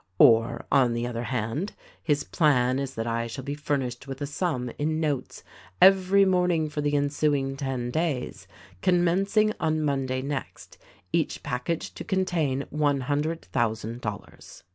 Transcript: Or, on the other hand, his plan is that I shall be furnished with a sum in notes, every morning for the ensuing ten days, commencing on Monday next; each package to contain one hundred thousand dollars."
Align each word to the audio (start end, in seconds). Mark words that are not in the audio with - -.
Or, 0.17 0.65
on 0.71 0.95
the 0.95 1.05
other 1.05 1.25
hand, 1.25 1.73
his 2.01 2.23
plan 2.23 2.79
is 2.79 2.95
that 2.95 3.05
I 3.05 3.27
shall 3.27 3.43
be 3.43 3.53
furnished 3.53 4.07
with 4.07 4.19
a 4.19 4.25
sum 4.25 4.71
in 4.79 4.99
notes, 4.99 5.43
every 5.79 6.25
morning 6.25 6.69
for 6.69 6.81
the 6.81 6.95
ensuing 6.95 7.55
ten 7.55 7.91
days, 7.91 8.47
commencing 8.81 9.53
on 9.59 9.83
Monday 9.83 10.23
next; 10.23 10.79
each 11.13 11.43
package 11.43 11.93
to 11.93 12.03
contain 12.03 12.65
one 12.71 13.01
hundred 13.01 13.43
thousand 13.43 14.01
dollars." 14.01 14.63